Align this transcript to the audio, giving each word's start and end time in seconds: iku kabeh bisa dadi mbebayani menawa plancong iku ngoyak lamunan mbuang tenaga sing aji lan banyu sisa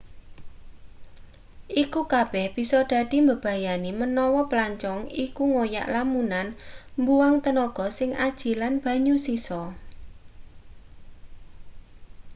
iku 1.83 2.01
kabeh 2.13 2.47
bisa 2.57 2.79
dadi 2.91 3.17
mbebayani 3.25 3.91
menawa 4.01 4.41
plancong 4.51 5.01
iku 5.25 5.43
ngoyak 5.51 5.87
lamunan 5.95 6.47
mbuang 7.01 7.35
tenaga 7.45 7.87
sing 7.97 8.11
aji 8.27 8.51
lan 8.61 8.73
banyu 8.85 9.15
sisa 9.25 9.61